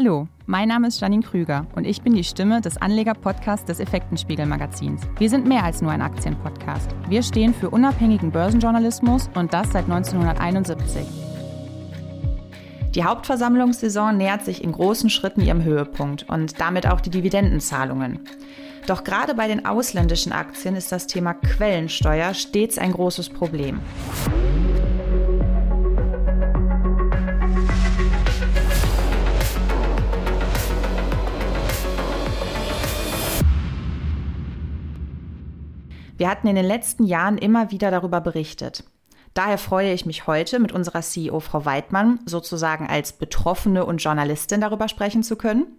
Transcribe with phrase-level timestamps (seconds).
[0.00, 5.02] Hallo, mein Name ist Janine Krüger und ich bin die Stimme des Anleger-Podcasts des Effektenspiegel-Magazins.
[5.18, 6.88] Wir sind mehr als nur ein Aktienpodcast.
[7.08, 11.04] Wir stehen für unabhängigen Börsenjournalismus und das seit 1971.
[12.94, 18.20] Die Hauptversammlungssaison nähert sich in großen Schritten ihrem Höhepunkt und damit auch die Dividendenzahlungen.
[18.86, 23.80] Doch gerade bei den ausländischen Aktien ist das Thema Quellensteuer stets ein großes Problem.
[36.18, 38.82] Wir hatten in den letzten Jahren immer wieder darüber berichtet.
[39.34, 44.60] Daher freue ich mich heute, mit unserer CEO Frau Weidmann sozusagen als Betroffene und Journalistin
[44.60, 45.78] darüber sprechen zu können.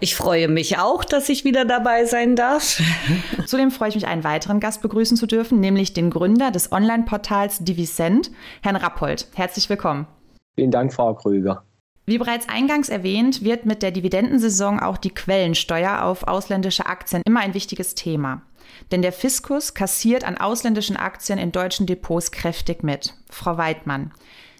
[0.00, 2.80] Ich freue mich auch, dass ich wieder dabei sein darf.
[3.46, 7.58] Zudem freue ich mich, einen weiteren Gast begrüßen zu dürfen, nämlich den Gründer des Online-Portals
[7.58, 8.30] Divisend,
[8.62, 9.28] Herrn Rappold.
[9.34, 10.06] Herzlich willkommen.
[10.54, 11.62] Vielen Dank, Frau Krüger.
[12.06, 17.40] Wie bereits eingangs erwähnt, wird mit der Dividendensaison auch die Quellensteuer auf ausländische Aktien immer
[17.40, 18.42] ein wichtiges Thema.
[18.90, 23.14] Denn der Fiskus kassiert an ausländischen Aktien in deutschen Depots kräftig mit.
[23.30, 24.12] Frau Weidmann,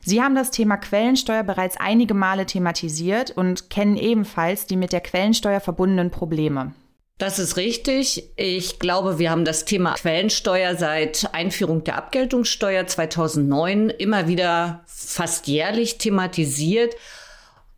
[0.07, 5.01] Sie haben das Thema Quellensteuer bereits einige Male thematisiert und kennen ebenfalls die mit der
[5.01, 6.75] Quellensteuer verbundenen Probleme.
[7.17, 8.31] Das ist richtig.
[8.37, 15.47] Ich glaube, wir haben das Thema Quellensteuer seit Einführung der Abgeltungssteuer 2009 immer wieder fast
[15.47, 16.95] jährlich thematisiert.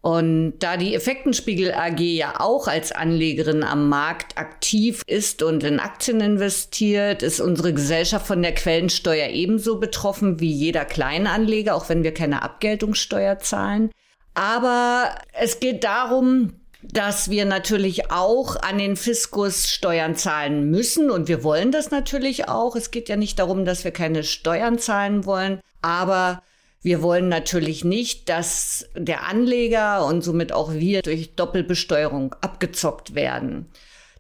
[0.06, 5.80] Und da die Effektenspiegel AG ja auch als Anlegerin am Markt aktiv ist und in
[5.80, 12.04] Aktien investiert, ist unsere Gesellschaft von der Quellensteuer ebenso betroffen wie jeder Kleinanleger, auch wenn
[12.04, 13.90] wir keine Abgeltungssteuer zahlen.
[14.34, 16.52] Aber es geht darum,
[16.84, 22.48] dass wir natürlich auch an den Fiskus Steuern zahlen müssen und wir wollen das natürlich
[22.48, 22.76] auch.
[22.76, 26.44] Es geht ja nicht darum, dass wir keine Steuern zahlen wollen, aber
[26.86, 33.66] wir wollen natürlich nicht, dass der Anleger und somit auch wir durch Doppelbesteuerung abgezockt werden.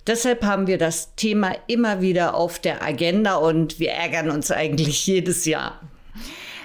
[0.04, 5.06] Deshalb haben wir das Thema immer wieder auf der Agenda und wir ärgern uns eigentlich
[5.06, 5.80] jedes Jahr.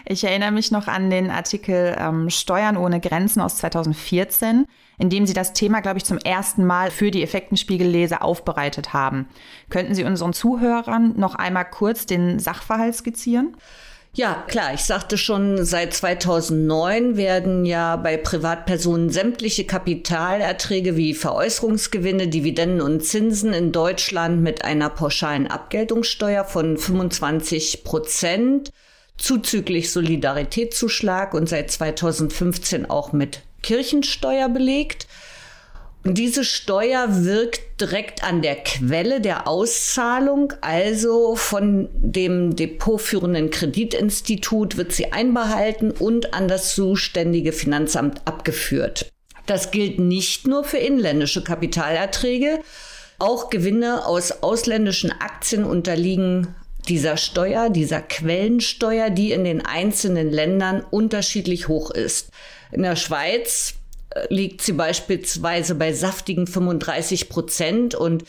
[0.07, 4.65] Ich erinnere mich noch an den Artikel ähm, Steuern ohne Grenzen aus 2014,
[4.97, 9.27] in dem Sie das Thema, glaube ich, zum ersten Mal für die Effektenspiegelleser aufbereitet haben.
[9.69, 13.55] Könnten Sie unseren Zuhörern noch einmal kurz den Sachverhalt skizzieren?
[14.13, 14.73] Ja, klar.
[14.73, 23.05] Ich sagte schon, seit 2009 werden ja bei Privatpersonen sämtliche Kapitalerträge wie Veräußerungsgewinne, Dividenden und
[23.05, 28.71] Zinsen in Deutschland mit einer pauschalen Abgeltungssteuer von 25 Prozent
[29.17, 35.07] zuzüglich Solidaritätszuschlag und seit 2015 auch mit Kirchensteuer belegt.
[36.03, 44.93] Diese Steuer wirkt direkt an der Quelle der Auszahlung, also von dem depotführenden Kreditinstitut wird
[44.93, 49.11] sie einbehalten und an das zuständige Finanzamt abgeführt.
[49.45, 52.59] Das gilt nicht nur für inländische Kapitalerträge,
[53.19, 56.55] auch Gewinne aus ausländischen Aktien unterliegen
[56.89, 62.31] dieser Steuer, dieser Quellensteuer, die in den einzelnen Ländern unterschiedlich hoch ist.
[62.71, 63.75] In der Schweiz
[64.29, 68.23] liegt sie beispielsweise bei saftigen 35 Prozent und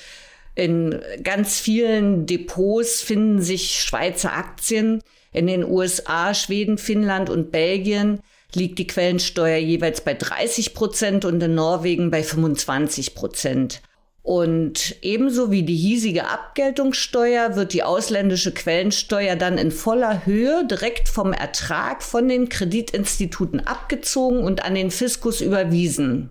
[0.54, 5.02] in ganz vielen Depots finden sich Schweizer Aktien.
[5.32, 8.20] In den USA, Schweden, Finnland und Belgien
[8.54, 13.80] liegt die Quellensteuer jeweils bei 30 Prozent und in Norwegen bei 25 Prozent.
[14.22, 21.08] Und ebenso wie die hiesige Abgeltungssteuer wird die ausländische Quellensteuer dann in voller Höhe direkt
[21.08, 26.30] vom Ertrag von den Kreditinstituten abgezogen und an den Fiskus überwiesen.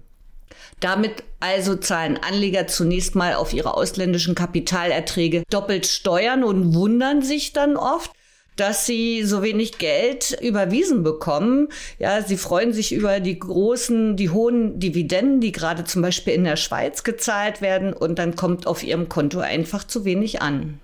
[0.80, 7.52] Damit also zahlen Anleger zunächst mal auf ihre ausländischen Kapitalerträge doppelt Steuern und wundern sich
[7.52, 8.12] dann oft,
[8.62, 11.70] dass sie so wenig Geld überwiesen bekommen.
[11.98, 16.44] Ja, sie freuen sich über die großen, die hohen Dividenden, die gerade zum Beispiel in
[16.44, 20.80] der Schweiz gezahlt werden und dann kommt auf ihrem Konto einfach zu wenig an.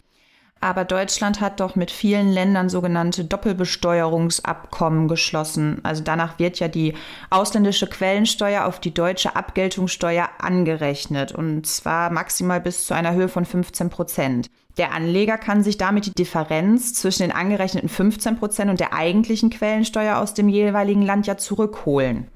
[0.60, 5.80] Aber Deutschland hat doch mit vielen Ländern sogenannte Doppelbesteuerungsabkommen geschlossen.
[5.84, 6.96] Also danach wird ja die
[7.30, 11.32] ausländische Quellensteuer auf die deutsche Abgeltungssteuer angerechnet.
[11.32, 14.50] Und zwar maximal bis zu einer Höhe von 15 Prozent.
[14.78, 19.50] Der Anleger kann sich damit die Differenz zwischen den angerechneten 15 Prozent und der eigentlichen
[19.50, 22.28] Quellensteuer aus dem jeweiligen Land ja zurückholen.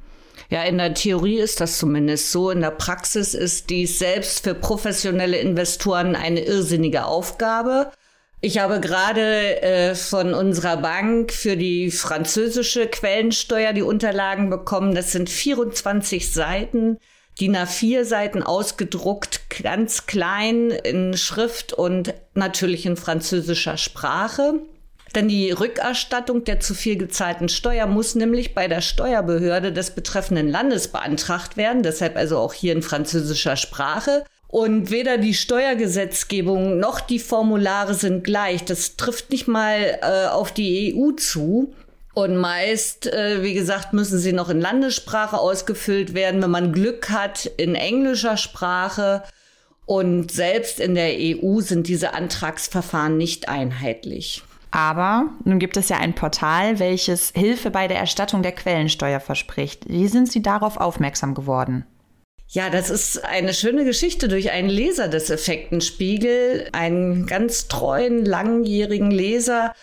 [0.49, 2.49] Ja, in der Theorie ist das zumindest so.
[2.49, 7.91] In der Praxis ist dies selbst für professionelle Investoren eine irrsinnige Aufgabe.
[8.41, 14.95] Ich habe gerade äh, von unserer Bank für die französische Quellensteuer die Unterlagen bekommen.
[14.95, 16.97] Das sind 24 Seiten
[17.41, 24.59] DIN A4 Seiten ausgedruckt, ganz klein in Schrift und natürlich in französischer Sprache.
[25.15, 30.49] Denn die Rückerstattung der zu viel gezahlten Steuer muss nämlich bei der Steuerbehörde des betreffenden
[30.49, 34.23] Landes beantragt werden, deshalb also auch hier in französischer Sprache.
[34.47, 38.65] Und weder die Steuergesetzgebung noch die Formulare sind gleich.
[38.65, 41.73] Das trifft nicht mal äh, auf die EU zu.
[42.13, 47.09] Und meist, äh, wie gesagt, müssen sie noch in Landessprache ausgefüllt werden, wenn man Glück
[47.09, 49.23] hat, in englischer Sprache.
[49.85, 54.43] Und selbst in der EU sind diese Antragsverfahren nicht einheitlich.
[54.71, 59.89] Aber nun gibt es ja ein Portal, welches Hilfe bei der Erstattung der Quellensteuer verspricht.
[59.89, 61.85] Wie sind Sie darauf aufmerksam geworden?
[62.47, 69.09] Ja, das ist eine schöne Geschichte durch einen Leser des Effektenspiegel, einen ganz treuen, langjährigen
[69.09, 69.73] Leser.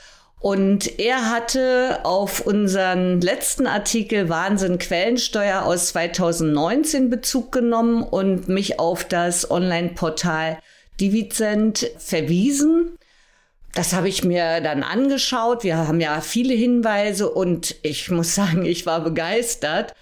[0.40, 8.79] Und er hatte auf unseren letzten Artikel Wahnsinn Quellensteuer aus 2019 Bezug genommen und mich
[8.79, 10.58] auf das Online-Portal
[11.00, 12.99] Divizent verwiesen.
[13.75, 15.64] Das habe ich mir dann angeschaut.
[15.64, 19.93] Wir haben ja viele Hinweise und ich muss sagen, ich war begeistert.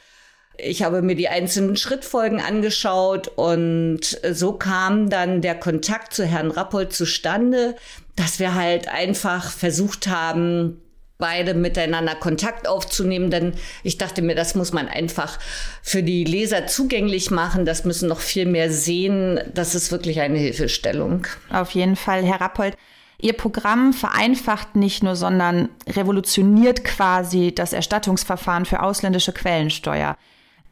[0.59, 6.50] Ich habe mir die einzelnen Schrittfolgen angeschaut und so kam dann der Kontakt zu Herrn
[6.50, 7.77] Rappold zustande,
[8.17, 10.81] dass wir halt einfach versucht haben,
[11.19, 15.39] beide miteinander Kontakt aufzunehmen, denn ich dachte mir, das muss man einfach
[15.83, 17.65] für die Leser zugänglich machen.
[17.65, 19.41] Das müssen noch viel mehr sehen.
[19.55, 21.27] Das ist wirklich eine Hilfestellung.
[21.51, 22.77] Auf jeden Fall, Herr Rappold.
[23.19, 30.19] Ihr Programm vereinfacht nicht nur, sondern revolutioniert quasi das Erstattungsverfahren für ausländische Quellensteuer.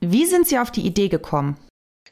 [0.01, 1.57] Wie sind Sie auf die Idee gekommen?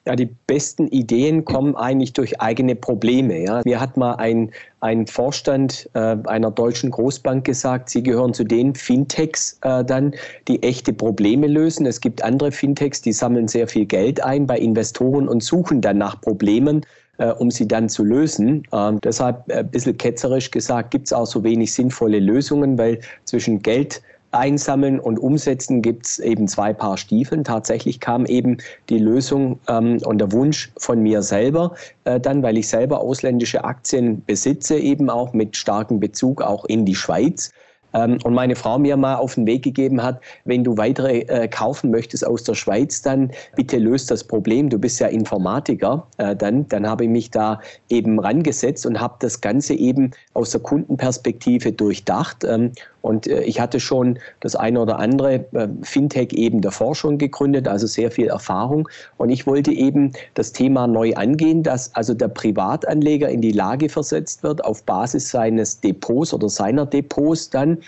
[0.05, 3.45] Ja, die besten Ideen kommen eigentlich durch eigene Probleme.
[3.45, 3.63] Ja.
[3.65, 4.51] Mir hat mal ein,
[4.81, 10.15] ein Vorstand äh, einer deutschen Großbank gesagt, sie gehören zu den Fintechs äh, dann,
[10.49, 11.87] die echte Probleme lösen.
[11.87, 15.99] Es gibt andere Fintechs, die sammeln sehr viel Geld ein bei Investoren und suchen dann
[15.99, 16.85] nach Problemen,
[17.19, 18.67] äh, um sie dann zu lösen.
[18.73, 23.63] Ähm, deshalb ein bisschen ketzerisch gesagt, gibt es auch so wenig sinnvolle Lösungen, weil zwischen
[23.63, 24.03] Geld
[24.33, 27.45] Einsammeln und Umsetzen gibt es eben zwei Paar Stiefeln.
[27.45, 28.59] Tatsächlich kam eben
[28.89, 31.75] die Lösung ähm, und der Wunsch von mir selber
[32.05, 36.85] äh, dann, weil ich selber ausländische Aktien besitze, eben auch mit starkem Bezug auch in
[36.85, 37.51] die Schweiz.
[37.95, 41.49] Ähm, und meine Frau mir mal auf den Weg gegeben hat, wenn du weitere äh,
[41.49, 44.69] kaufen möchtest aus der Schweiz, dann bitte löst das Problem.
[44.69, 46.07] Du bist ja Informatiker.
[46.19, 50.51] Äh, dann, dann habe ich mich da eben rangesetzt und habe das Ganze eben aus
[50.51, 52.45] der Kundenperspektive durchdacht.
[52.45, 52.73] Ähm,
[53.03, 55.45] und äh, ich hatte schon das eine oder andere
[55.83, 58.89] Fintech eben davor schon gegründet, also sehr viel Erfahrung.
[59.17, 63.89] Und ich wollte eben das Thema neu angehen, dass also der Privatanleger in die Lage
[63.89, 67.79] versetzt wird, auf Basis seines Depots oder seiner Depots dann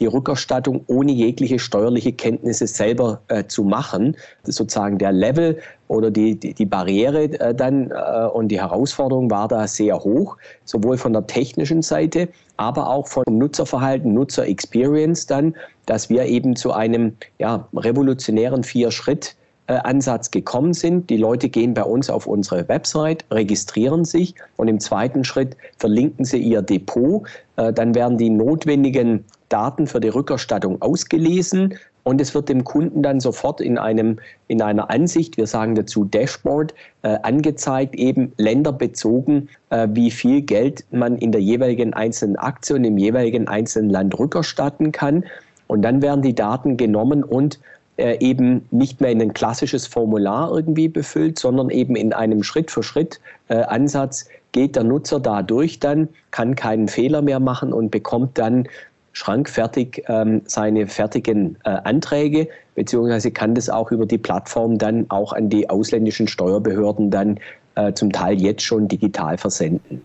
[0.00, 4.16] die Rückerstattung ohne jegliche steuerliche Kenntnisse selber äh, zu machen.
[4.42, 5.58] Das ist sozusagen der Level
[5.88, 10.36] oder die, die, die Barriere äh, dann äh, und die Herausforderung war da sehr hoch,
[10.64, 15.54] sowohl von der technischen Seite, aber auch von Nutzerverhalten, Nutzer-Experience dann,
[15.86, 19.36] dass wir eben zu einem ja, revolutionären Vier-Schritt
[19.66, 21.08] Ansatz gekommen sind.
[21.08, 26.24] Die Leute gehen bei uns auf unsere Website, registrieren sich und im zweiten Schritt verlinken
[26.24, 27.26] sie ihr Depot.
[27.56, 29.24] Äh, dann werden die notwendigen
[29.54, 34.18] Daten für die Rückerstattung ausgelesen und es wird dem Kunden dann sofort in, einem,
[34.48, 40.84] in einer Ansicht, wir sagen dazu Dashboard, äh, angezeigt, eben länderbezogen, äh, wie viel Geld
[40.90, 45.24] man in der jeweiligen einzelnen Aktie und im jeweiligen einzelnen Land rückerstatten kann.
[45.68, 47.60] Und dann werden die Daten genommen und
[47.96, 54.28] äh, eben nicht mehr in ein klassisches Formular irgendwie befüllt, sondern eben in einem Schritt-für-Schritt-Ansatz
[54.50, 58.68] geht der Nutzer da durch dann, kann keinen Fehler mehr machen und bekommt dann
[59.14, 65.32] schrankfertig ähm, seine fertigen äh, Anträge, beziehungsweise kann das auch über die Plattform dann auch
[65.32, 67.40] an die ausländischen Steuerbehörden dann
[67.76, 70.02] äh, zum Teil jetzt schon digital versenden.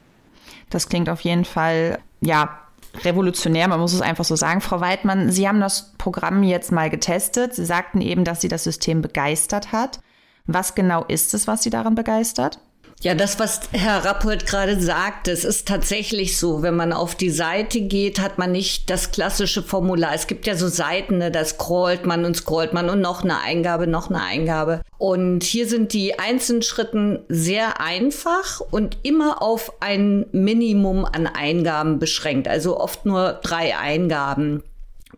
[0.70, 2.60] Das klingt auf jeden Fall, ja,
[3.04, 4.62] revolutionär, man muss es einfach so sagen.
[4.62, 7.56] Frau Weidmann, Sie haben das Programm jetzt mal getestet.
[7.56, 10.00] Sie sagten eben, dass Sie das System begeistert hat.
[10.46, 12.60] Was genau ist es, was Sie daran begeistert?
[13.02, 16.62] Ja, das, was Herr Rappold gerade sagt, es ist tatsächlich so.
[16.62, 20.14] Wenn man auf die Seite geht, hat man nicht das klassische Formular.
[20.14, 23.40] Es gibt ja so Seiten, ne, da scrollt man und scrollt man und noch eine
[23.40, 24.82] Eingabe, noch eine Eingabe.
[24.98, 32.00] Und hier sind die einzelnen Schritten sehr einfach und immer auf ein Minimum an Eingaben
[32.00, 32.50] beschränkt.
[32.50, 34.62] Also oft nur drei Eingaben.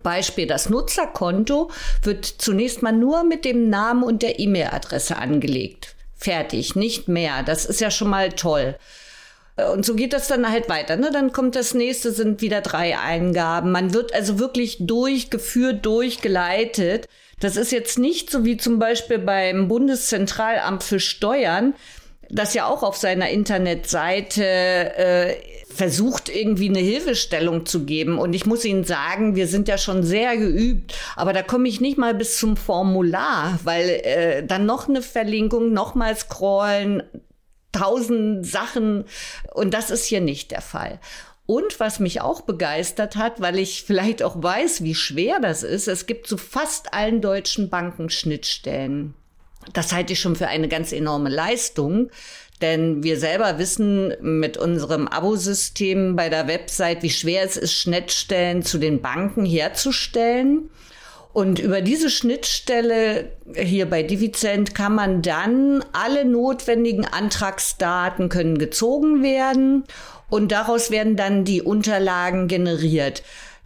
[0.03, 1.71] Beispiel, das Nutzerkonto
[2.03, 5.95] wird zunächst mal nur mit dem Namen und der E-Mail-Adresse angelegt.
[6.21, 7.41] Fertig, nicht mehr.
[7.41, 8.75] Das ist ja schon mal toll.
[9.73, 10.95] Und so geht das dann halt weiter.
[10.95, 11.09] Ne?
[11.11, 13.71] Dann kommt das nächste, sind wieder drei Eingaben.
[13.71, 17.07] Man wird also wirklich durchgeführt, durchgeleitet.
[17.39, 21.73] Das ist jetzt nicht so wie zum Beispiel beim Bundeszentralamt für Steuern.
[22.31, 25.35] Das ja auch auf seiner Internetseite äh,
[25.67, 28.17] versucht, irgendwie eine Hilfestellung zu geben.
[28.17, 31.81] Und ich muss Ihnen sagen, wir sind ja schon sehr geübt, aber da komme ich
[31.81, 37.03] nicht mal bis zum Formular, weil äh, dann noch eine Verlinkung, nochmal scrollen,
[37.71, 39.05] tausend Sachen.
[39.53, 40.99] Und das ist hier nicht der Fall.
[41.45, 45.87] Und was mich auch begeistert hat, weil ich vielleicht auch weiß, wie schwer das ist,
[45.89, 49.15] es gibt zu fast allen deutschen Banken Schnittstellen.
[49.73, 52.09] Das halte ich schon für eine ganz enorme Leistung.
[52.61, 58.61] Denn wir selber wissen mit unserem Abosystem bei der Website, wie schwer es ist, Schnittstellen
[58.61, 60.69] zu den Banken herzustellen.
[61.33, 69.23] Und über diese Schnittstelle hier bei Divizent kann man dann alle notwendigen Antragsdaten können gezogen
[69.23, 69.85] werden
[70.29, 73.23] und daraus werden dann die Unterlagen generiert.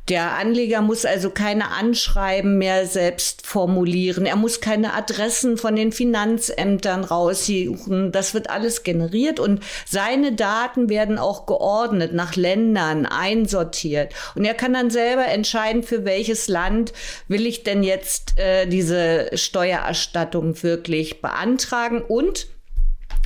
[0.08, 4.28] Der Anleger muss also keine Anschreiben mehr selbst formulieren.
[4.28, 8.12] Er muss keine Adressen von den Finanzämtern raussuchen.
[8.12, 14.14] Das wird alles generiert und seine Daten werden auch geordnet nach Ländern einsortiert.
[14.36, 16.94] Und er kann dann selber entscheiden, für welches Land
[17.28, 22.04] will ich denn jetzt äh, diese Steuererstattung wirklich beantragen.
[22.04, 22.48] Und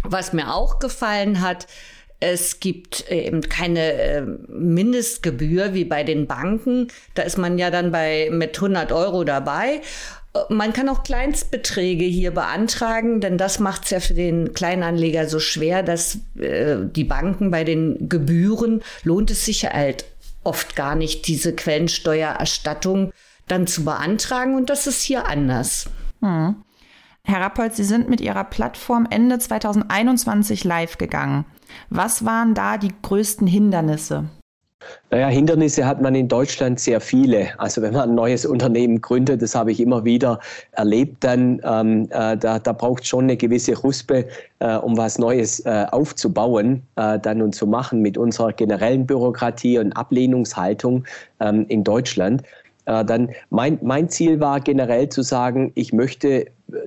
[0.04, 1.68] was mir auch gefallen hat,
[2.20, 6.90] es gibt eben keine äh, Mindestgebühr wie bei den Banken.
[7.14, 9.82] Da ist man ja dann bei mit 100 Euro dabei.
[10.50, 15.40] Man kann auch Kleinstbeträge hier beantragen, denn das macht es ja für den Kleinanleger so
[15.40, 20.06] schwer, dass äh, die Banken bei den Gebühren lohnt es sich halt
[20.44, 23.12] oft gar nicht, diese Quellensteuererstattung
[23.48, 24.56] dann zu beantragen.
[24.56, 25.90] Und das ist hier anders.
[26.22, 26.64] Hm.
[27.24, 31.46] Herr Rappold, Sie sind mit Ihrer Plattform Ende 2021 live gegangen.
[31.90, 34.26] Was waren da die größten Hindernisse?
[35.12, 37.50] Naja, Hindernisse hat man in Deutschland sehr viele.
[37.60, 40.40] Also wenn man ein neues Unternehmen gründet, das habe ich immer wieder
[40.72, 44.28] erlebt, dann ähm, äh, da, da braucht schon eine gewisse Ruspe,
[44.60, 49.80] äh, um was Neues äh, aufzubauen, äh, dann und zu machen mit unserer generellen Bürokratie
[49.80, 51.04] und Ablehnungshaltung
[51.40, 52.44] ähm, in Deutschland.
[52.86, 56.46] Äh, dann mein, mein Ziel war generell zu sagen, ich möchte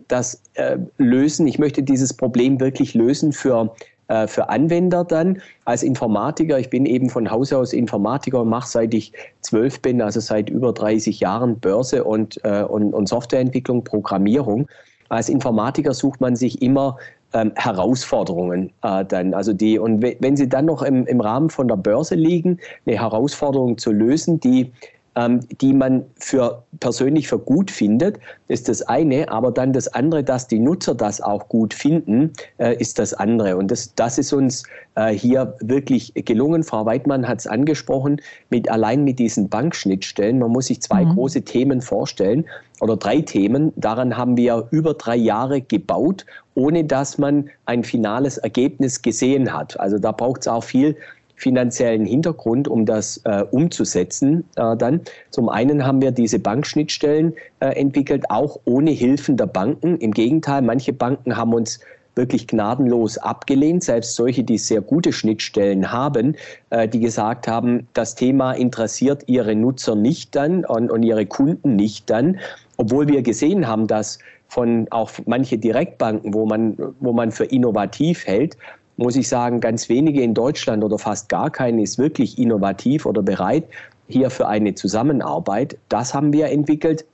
[0.08, 3.74] das äh, lösen, ich möchte dieses Problem wirklich lösen für
[4.12, 6.58] äh, für Anwender dann als Informatiker.
[6.58, 10.50] Ich bin eben von Haus aus Informatiker und mache seit ich zwölf bin, also seit
[10.50, 14.68] über 30 Jahren Börse und, äh, und, und Softwareentwicklung, Programmierung.
[15.08, 16.98] Als Informatiker sucht man sich immer
[17.32, 19.32] ähm, Herausforderungen äh, dann.
[19.32, 23.00] Also die, und wenn sie dann noch im, im Rahmen von der Börse liegen, eine
[23.00, 24.72] Herausforderung zu lösen, die
[25.14, 30.48] die man für persönlich für gut findet, ist das eine, aber dann das andere, dass
[30.48, 33.58] die Nutzer das auch gut finden, äh, ist das andere.
[33.58, 34.62] Und das, das ist uns
[34.94, 36.62] äh, hier wirklich gelungen.
[36.62, 40.38] Frau Weidmann hat es angesprochen, mit, allein mit diesen Bankschnittstellen.
[40.38, 41.14] Man muss sich zwei mhm.
[41.14, 42.46] große Themen vorstellen
[42.80, 43.72] oder drei Themen.
[43.76, 49.78] Daran haben wir über drei Jahre gebaut, ohne dass man ein finales Ergebnis gesehen hat.
[49.78, 50.96] Also da braucht es auch viel
[51.42, 54.44] finanziellen Hintergrund, um das äh, umzusetzen.
[54.54, 59.98] Äh, dann zum einen haben wir diese Bankschnittstellen äh, entwickelt, auch ohne Hilfen der Banken.
[59.98, 61.80] Im Gegenteil, manche Banken haben uns
[62.14, 66.36] wirklich gnadenlos abgelehnt, selbst solche, die sehr gute Schnittstellen haben,
[66.70, 71.74] äh, die gesagt haben, das Thema interessiert ihre Nutzer nicht dann und, und ihre Kunden
[71.74, 72.38] nicht dann,
[72.76, 78.26] obwohl wir gesehen haben, dass von auch manche Direktbanken, wo man, wo man für innovativ
[78.26, 78.56] hält,
[78.96, 83.22] muss ich sagen, ganz wenige in Deutschland oder fast gar keine ist wirklich innovativ oder
[83.22, 83.64] bereit
[84.08, 85.78] hier für eine Zusammenarbeit.
[85.88, 87.04] Das haben wir entwickelt.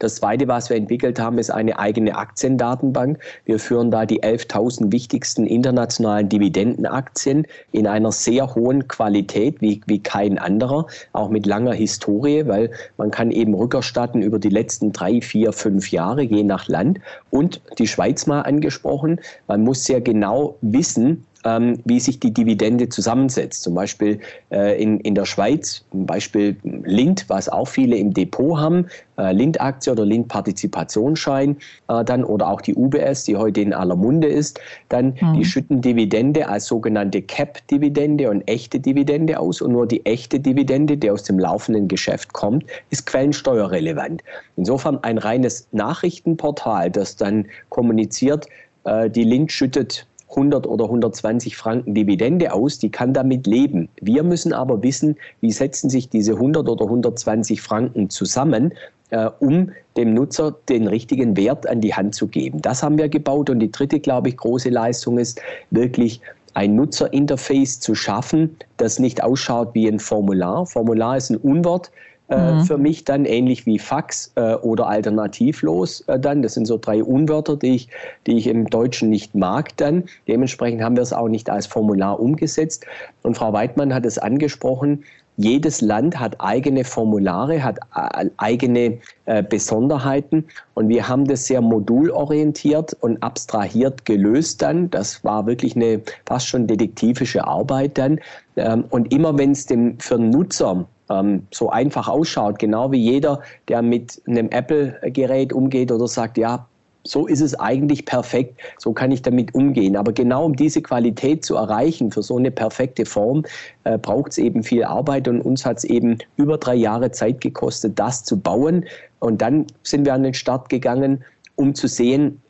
[0.00, 3.20] Das Zweite, was wir entwickelt haben, ist eine eigene Aktiendatenbank.
[3.44, 10.02] Wir führen da die 11.000 wichtigsten internationalen Dividendenaktien in einer sehr hohen Qualität wie, wie
[10.02, 15.20] kein anderer, auch mit langer Historie, weil man kann eben rückerstatten über die letzten drei,
[15.20, 16.98] vier, fünf Jahre, je nach Land.
[17.30, 22.88] Und die Schweiz mal angesprochen, man muss sehr genau wissen, ähm, wie sich die Dividende
[22.88, 23.62] zusammensetzt.
[23.62, 24.20] Zum Beispiel
[24.50, 28.86] äh, in, in der Schweiz, zum Beispiel Lind, was auch viele im Depot haben,
[29.18, 31.56] äh, Lind-Aktie oder Lind-Partizipationsschein,
[31.88, 35.34] äh, dann oder auch die UBS, die heute in aller Munde ist, dann mhm.
[35.34, 40.96] die schütten Dividende als sogenannte Cap-Dividende und echte Dividende aus und nur die echte Dividende,
[40.96, 44.22] die aus dem laufenden Geschäft kommt, ist quellensteuerrelevant.
[44.56, 48.46] Insofern ein reines Nachrichtenportal, das dann kommuniziert,
[48.84, 53.88] äh, die Lind schüttet 100 oder 120 Franken Dividende aus, die kann damit leben.
[54.00, 58.72] Wir müssen aber wissen, wie setzen sich diese 100 oder 120 Franken zusammen,
[59.10, 62.60] äh, um dem Nutzer den richtigen Wert an die Hand zu geben.
[62.62, 65.40] Das haben wir gebaut und die dritte, glaube ich, große Leistung ist
[65.70, 66.20] wirklich
[66.54, 70.66] ein Nutzerinterface zu schaffen, das nicht ausschaut wie ein Formular.
[70.66, 71.90] Formular ist ein Unwort
[72.28, 72.64] mhm.
[72.64, 76.42] für mich dann, ähnlich wie Fax äh, oder alternativlos äh, dann.
[76.42, 77.88] Das sind so drei Unwörter, die ich,
[78.26, 80.04] die ich im Deutschen nicht mag dann.
[80.28, 82.86] Dementsprechend haben wir es auch nicht als Formular umgesetzt.
[83.22, 85.04] Und Frau Weidmann hat es angesprochen,
[85.36, 91.60] jedes Land hat eigene Formulare, hat äh, eigene äh, Besonderheiten und wir haben das sehr
[91.60, 94.90] modulorientiert und abstrahiert gelöst dann.
[94.90, 98.20] Das war wirklich eine fast schon detektivische Arbeit dann.
[98.56, 102.98] Ähm, und immer wenn es dem für den Nutzer ähm, so einfach ausschaut, genau wie
[102.98, 106.66] jeder, der mit einem Apple-Gerät umgeht oder sagt, ja,
[107.06, 109.96] so ist es eigentlich perfekt, so kann ich damit umgehen.
[109.96, 113.44] Aber genau um diese Qualität zu erreichen für so eine perfekte Form,
[113.84, 117.40] äh, braucht es eben viel Arbeit und uns hat es eben über drei Jahre Zeit
[117.40, 118.86] gekostet, das zu bauen.
[119.20, 121.22] Und dann sind wir an den Start gegangen,
[121.56, 122.40] um zu sehen,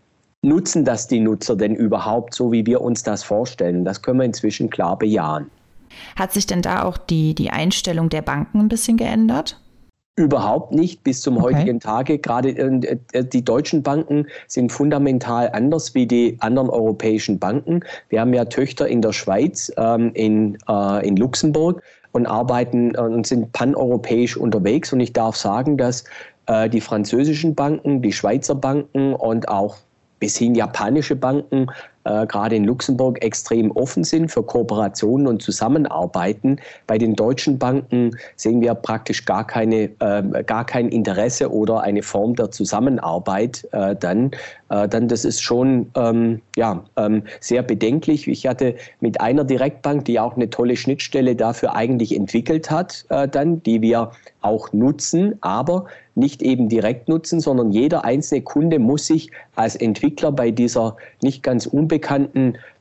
[0.42, 3.84] nutzen das die Nutzer denn überhaupt so, wie wir uns das vorstellen.
[3.84, 5.50] Das können wir inzwischen klar bejahen.
[6.16, 9.60] Hat sich denn da auch die, die Einstellung der Banken ein bisschen geändert?
[10.16, 11.56] Überhaupt nicht bis zum okay.
[11.56, 12.18] heutigen Tage.
[12.18, 17.80] Gerade äh, äh, die deutschen Banken sind fundamental anders wie die anderen europäischen Banken.
[18.10, 21.82] Wir haben ja Töchter in der Schweiz, ähm, in, äh, in Luxemburg
[22.12, 24.92] und arbeiten äh, und sind paneuropäisch unterwegs.
[24.92, 26.04] Und ich darf sagen, dass
[26.46, 29.78] äh, die französischen Banken, die Schweizer Banken und auch
[30.20, 31.66] bis hin japanische Banken
[32.04, 36.58] äh, gerade in Luxemburg extrem offen sind für Kooperationen und Zusammenarbeiten.
[36.86, 42.02] Bei den deutschen Banken sehen wir praktisch gar, keine, äh, gar kein Interesse oder eine
[42.02, 44.30] Form der Zusammenarbeit äh, dann.
[44.70, 48.28] Äh, dann das ist schon ähm, ja, ähm, sehr bedenklich.
[48.28, 53.28] Ich hatte mit einer Direktbank, die auch eine tolle Schnittstelle dafür eigentlich entwickelt hat, äh,
[53.28, 59.06] dann, die wir auch nutzen, aber nicht eben direkt nutzen, sondern jeder einzelne Kunde muss
[59.06, 61.93] sich als Entwickler bei dieser nicht ganz unbekannten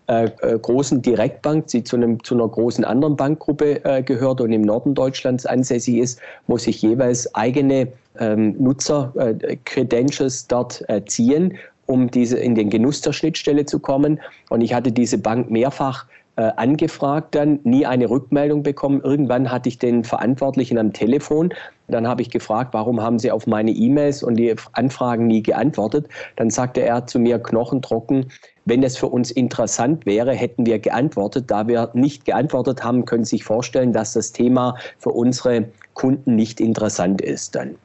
[0.08, 4.52] äh, äh, großen Direktbank, die zu, einem, zu einer großen anderen Bankgruppe äh, gehört und
[4.52, 7.88] im Norden Deutschlands ansässig ist, muss ich jeweils eigene
[8.20, 14.20] ähm, Nutzer-Credentials äh, dort äh, ziehen, um diese in den Genuss der Schnittstelle zu kommen.
[14.50, 16.06] Und ich hatte diese Bank mehrfach
[16.36, 19.02] angefragt dann, nie eine Rückmeldung bekommen.
[19.04, 21.54] Irgendwann hatte ich den Verantwortlichen am Telefon.
[21.88, 26.08] Dann habe ich gefragt, warum haben Sie auf meine E-Mails und die Anfragen nie geantwortet?
[26.36, 28.32] Dann sagte er zu mir knochentrocken,
[28.66, 31.46] wenn es für uns interessant wäre, hätten wir geantwortet.
[31.48, 36.36] Da wir nicht geantwortet haben, können Sie sich vorstellen, dass das Thema für unsere Kunden
[36.36, 37.76] nicht interessant ist dann.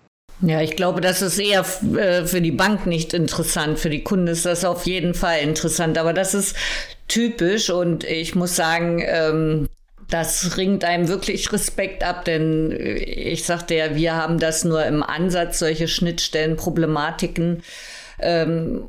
[0.41, 1.65] Ja, ich glaube, das ist eher
[1.97, 3.79] äh, für die Bank nicht interessant.
[3.79, 5.99] Für die Kunden ist das auf jeden Fall interessant.
[5.99, 6.55] Aber das ist
[7.09, 9.69] typisch und ich muss sagen, ähm,
[10.11, 15.03] das ringt einem wirklich Respekt ab, denn ich sagte ja, wir haben das nur im
[15.03, 17.63] Ansatz, solche Schnittstellenproblematiken.
[18.21, 18.85] Ähm,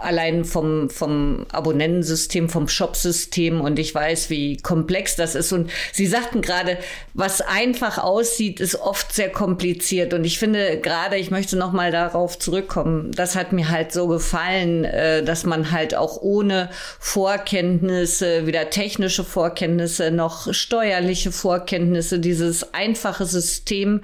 [0.00, 5.52] allein vom, vom Abonnentensystem, vom Shopsystem und ich weiß, wie komplex das ist.
[5.52, 6.78] Und Sie sagten gerade,
[7.14, 10.14] was einfach aussieht, ist oft sehr kompliziert.
[10.14, 14.08] Und ich finde gerade, ich möchte noch mal darauf zurückkommen, das hat mir halt so
[14.08, 22.74] gefallen, äh, dass man halt auch ohne Vorkenntnisse, weder technische Vorkenntnisse noch steuerliche Vorkenntnisse, dieses
[22.74, 24.02] einfache System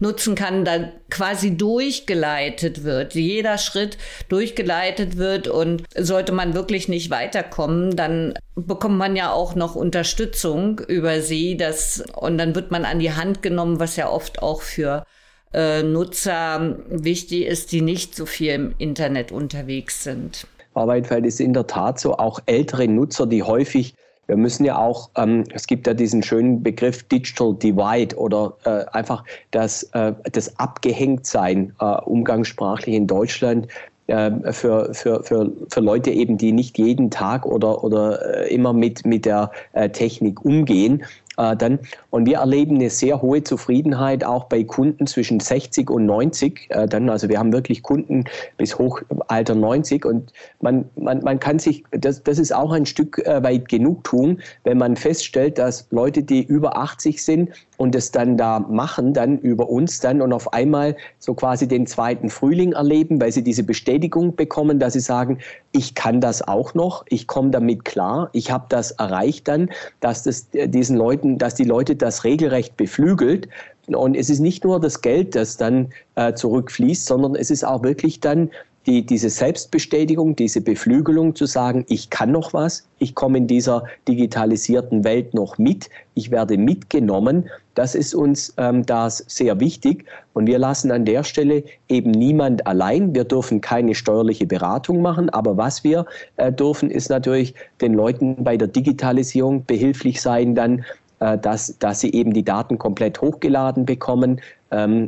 [0.00, 7.10] nutzen kann, da quasi durchgeleitet wird, jeder Schritt durchgeleitet wird und sollte man wirklich nicht
[7.10, 12.84] weiterkommen, dann bekommt man ja auch noch Unterstützung über sie, das, und dann wird man
[12.84, 15.04] an die Hand genommen, was ja oft auch für
[15.52, 20.46] äh, Nutzer wichtig ist, die nicht so viel im Internet unterwegs sind.
[20.74, 23.94] Arbeitfeld ist in der Tat so, auch ältere Nutzer, die häufig
[24.26, 28.84] wir müssen ja auch, ähm, es gibt ja diesen schönen Begriff Digital Divide oder äh,
[28.92, 33.68] einfach das, äh, das Abgehängtsein äh, umgangssprachlich in Deutschland
[34.08, 38.72] äh, für, für, für, für Leute eben, die nicht jeden Tag oder, oder äh, immer
[38.72, 41.04] mit, mit der äh, Technik umgehen
[41.36, 41.78] äh, dann.
[42.10, 46.86] Und wir erleben eine sehr hohe Zufriedenheit auch bei Kunden zwischen 60 und 90 äh,
[46.86, 47.10] dann.
[47.10, 48.24] Also wir haben wirklich Kunden
[48.56, 53.18] bis Hochalter 90 und man, man, man kann sich, das, das ist auch ein Stück
[53.18, 58.36] äh, weit Genugtuung, wenn man feststellt, dass Leute, die über 80 sind und es dann
[58.36, 63.20] da machen, dann über uns dann und auf einmal so quasi den zweiten Frühling erleben,
[63.20, 65.38] weil sie diese Bestätigung bekommen, dass sie sagen,
[65.72, 70.22] ich kann das auch noch, ich komme damit klar, ich habe das erreicht dann, dass
[70.22, 73.48] das diesen Leuten Leuten, dass die Leute das regelrecht beflügelt.
[73.86, 77.82] Und es ist nicht nur das Geld, das dann äh, zurückfließt, sondern es ist auch
[77.82, 78.50] wirklich dann
[78.86, 83.84] die, diese Selbstbestätigung, diese Beflügelung zu sagen, ich kann noch was, ich komme in dieser
[84.06, 90.06] digitalisierten Welt noch mit, ich werde mitgenommen, das ist uns ähm, das sehr wichtig.
[90.32, 93.14] Und wir lassen an der Stelle eben niemand allein.
[93.14, 98.42] Wir dürfen keine steuerliche Beratung machen, aber was wir äh, dürfen, ist natürlich den Leuten
[98.42, 100.84] bei der Digitalisierung behilflich sein, dann
[101.18, 104.40] äh, dass, dass sie eben die Daten komplett hochgeladen bekommen,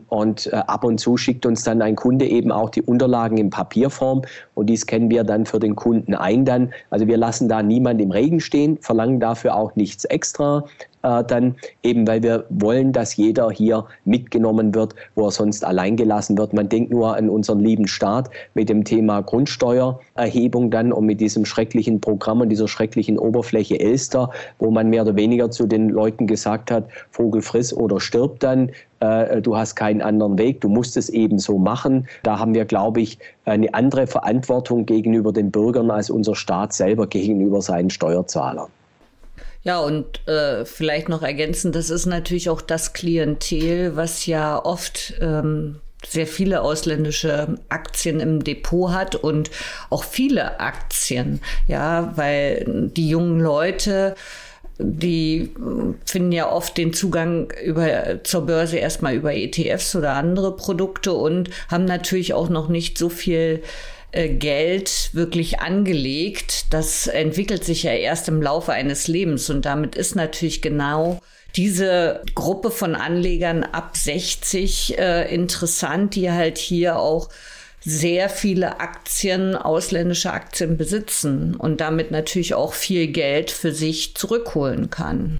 [0.08, 3.50] und äh, ab und zu schickt uns dann ein Kunde eben auch die Unterlagen in
[3.50, 4.22] Papierform
[4.54, 6.72] und die scannen wir dann für den Kunden ein dann.
[6.90, 10.64] Also wir lassen da niemand im Regen stehen, verlangen dafür auch nichts extra
[11.02, 15.96] äh, dann eben, weil wir wollen, dass jeder hier mitgenommen wird, wo er sonst allein
[15.96, 16.52] gelassen wird.
[16.52, 21.44] Man denkt nur an unseren lieben Staat mit dem Thema Grundsteuererhebung dann und mit diesem
[21.44, 26.26] schrecklichen Programm und dieser schrecklichen Oberfläche Elster, wo man mehr oder weniger zu den Leuten
[26.26, 28.70] gesagt hat, Vogel friss oder stirb dann.
[29.00, 32.08] Äh, du hast keinen anderen Weg, du musst es eben so machen.
[32.22, 37.06] Da haben wir, glaube ich, eine andere Verantwortung gegenüber den Bürgern als unser Staat selber
[37.06, 38.68] gegenüber seinen Steuerzahlern.
[39.62, 45.14] Ja, und äh, vielleicht noch ergänzen, das ist natürlich auch das Klientel, was ja oft
[45.20, 49.50] ähm, sehr viele ausländische Aktien im Depot hat und
[49.90, 54.14] auch viele Aktien, ja, weil die jungen Leute
[54.80, 55.50] die
[56.04, 61.50] finden ja oft den Zugang über, zur Börse erstmal über ETFs oder andere Produkte und
[61.68, 63.62] haben natürlich auch noch nicht so viel
[64.12, 66.72] Geld wirklich angelegt.
[66.72, 71.20] Das entwickelt sich ja erst im Laufe eines Lebens und damit ist natürlich genau
[71.56, 77.28] diese Gruppe von Anlegern ab 60 äh, interessant, die halt hier auch
[77.80, 84.90] sehr viele Aktien, ausländische Aktien besitzen und damit natürlich auch viel Geld für sich zurückholen
[84.90, 85.38] kann.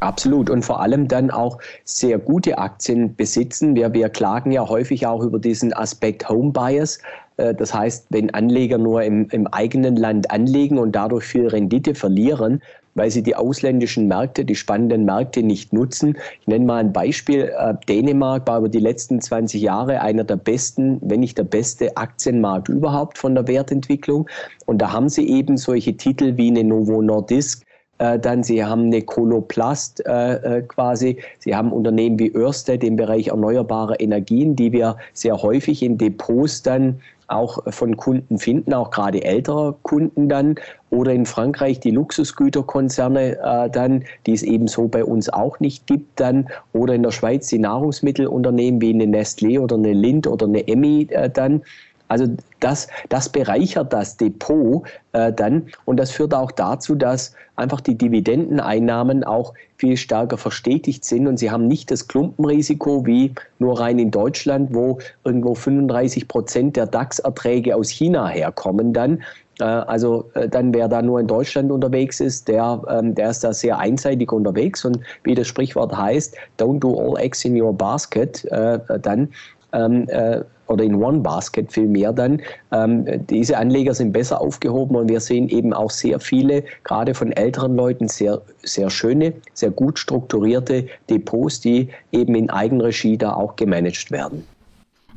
[0.00, 3.76] Absolut und vor allem dann auch sehr gute Aktien besitzen.
[3.76, 6.98] Wir, wir klagen ja häufig auch über diesen Aspekt Home Bias.
[7.40, 11.94] Äh, das heißt, wenn Anleger nur im, im eigenen Land anlegen und dadurch viel Rendite
[11.94, 12.62] verlieren,
[12.94, 16.16] weil sie die ausländischen Märkte, die spannenden Märkte nicht nutzen.
[16.40, 17.52] Ich nenne mal ein Beispiel.
[17.56, 21.96] Äh, Dänemark war über die letzten 20 Jahre einer der besten, wenn nicht der beste
[21.96, 24.28] Aktienmarkt überhaupt von der Wertentwicklung.
[24.66, 27.64] Und da haben sie eben solche Titel wie eine Novo Nordisk,
[28.00, 33.28] äh, dann sie haben eine Koloplast äh, quasi, sie haben Unternehmen wie Ørsted im Bereich
[33.28, 39.22] erneuerbare Energien, die wir sehr häufig in Depots dann auch von Kunden finden, auch gerade
[39.22, 40.56] ältere Kunden dann.
[40.90, 46.18] Oder in Frankreich die Luxusgüterkonzerne äh, dann, die es ebenso bei uns auch nicht gibt
[46.18, 46.48] dann.
[46.72, 51.06] Oder in der Schweiz die Nahrungsmittelunternehmen wie eine Nestlé oder eine Lind oder eine Emmy
[51.10, 51.62] äh, dann.
[52.10, 52.26] Also
[52.58, 55.68] das, das bereichert das Depot äh, dann.
[55.84, 61.28] Und das führt auch dazu, dass einfach die Dividendeneinnahmen auch viel stärker verstetigt sind.
[61.28, 66.76] Und sie haben nicht das Klumpenrisiko wie nur rein in Deutschland, wo irgendwo 35 Prozent
[66.76, 69.22] der DAX-Erträge aus China herkommen dann.
[69.60, 73.44] Äh, also äh, dann, wer da nur in Deutschland unterwegs ist, der, ähm, der ist
[73.44, 74.84] da sehr einseitig unterwegs.
[74.84, 79.28] Und wie das Sprichwort heißt, don't do all eggs in your basket, äh, dann
[79.72, 80.40] ähm, äh,
[80.70, 82.40] oder in One Basket viel mehr dann.
[82.72, 87.32] Ähm, diese Anleger sind besser aufgehoben und wir sehen eben auch sehr viele, gerade von
[87.32, 93.56] älteren Leuten, sehr, sehr schöne, sehr gut strukturierte Depots, die eben in Eigenregie da auch
[93.56, 94.46] gemanagt werden.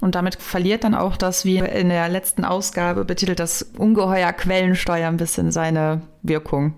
[0.01, 5.07] Und damit verliert dann auch das, wie in der letzten Ausgabe betitelt, das Ungeheuer Quellensteuer
[5.07, 6.73] ein bisschen seine Wirkung.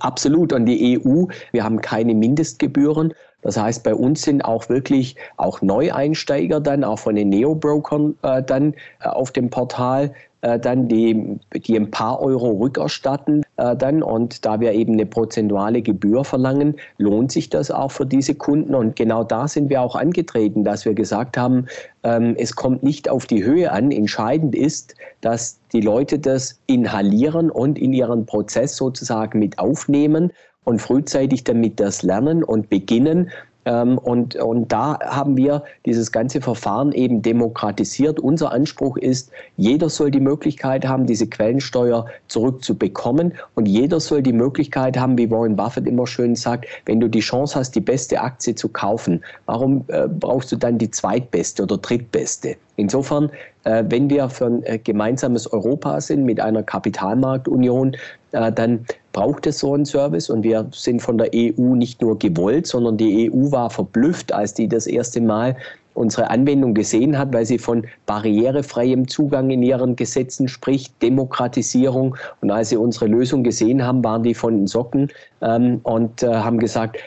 [0.00, 0.52] Absolut.
[0.52, 3.14] Und die EU, wir haben keine Mindestgebühren.
[3.44, 8.42] Das heißt, bei uns sind auch wirklich auch Neueinsteiger dann, auch von den Neo-Brokern äh,
[8.42, 10.12] dann äh, auf dem Portal
[10.44, 14.02] äh, dann die, die ein paar Euro rückerstatten äh, dann.
[14.02, 18.74] Und da wir eben eine prozentuale Gebühr verlangen, lohnt sich das auch für diese Kunden.
[18.74, 21.66] Und genau da sind wir auch angetreten, dass wir gesagt haben,
[22.02, 23.90] ähm, es kommt nicht auf die Höhe an.
[23.90, 30.30] Entscheidend ist, dass die Leute das inhalieren und in ihren Prozess sozusagen mit aufnehmen
[30.64, 33.30] und frühzeitig damit das lernen und beginnen.
[33.66, 38.20] Ähm, und, und da haben wir dieses ganze Verfahren eben demokratisiert.
[38.20, 43.32] Unser Anspruch ist, jeder soll die Möglichkeit haben, diese Quellensteuer zurückzubekommen.
[43.54, 47.20] Und jeder soll die Möglichkeit haben, wie Warren Buffett immer schön sagt, wenn du die
[47.20, 51.78] Chance hast, die beste Aktie zu kaufen, warum äh, brauchst du dann die zweitbeste oder
[51.78, 52.56] drittbeste?
[52.76, 53.30] Insofern,
[53.62, 57.96] äh, wenn wir für ein äh, gemeinsames Europa sind mit einer Kapitalmarktunion,
[58.34, 62.66] dann braucht es so einen Service und wir sind von der EU nicht nur gewollt,
[62.66, 65.56] sondern die EU war verblüfft, als die das erste Mal
[65.94, 72.16] unsere Anwendung gesehen hat, weil sie von barrierefreiem Zugang in ihren Gesetzen spricht, Demokratisierung.
[72.40, 76.34] Und als sie unsere Lösung gesehen haben, waren die von den Socken ähm, und äh,
[76.34, 76.98] haben gesagt,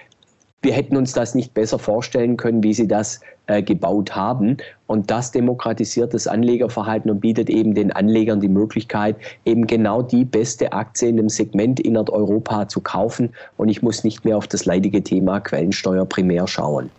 [0.61, 4.57] wir hätten uns das nicht besser vorstellen können, wie sie das äh, gebaut haben.
[4.87, 10.25] Und das demokratisiert das Anlegerverhalten und bietet eben den Anlegern die Möglichkeit, eben genau die
[10.25, 13.33] beste Aktie in dem Segment in Europa zu kaufen.
[13.57, 16.89] Und ich muss nicht mehr auf das leidige Thema Quellensteuer primär schauen.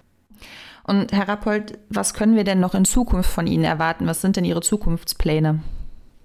[0.85, 4.07] Und Herr Rappold, was können wir denn noch in Zukunft von Ihnen erwarten?
[4.07, 5.61] Was sind denn Ihre Zukunftspläne?